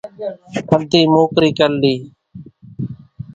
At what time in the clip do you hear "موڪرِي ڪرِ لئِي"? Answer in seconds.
1.13-1.95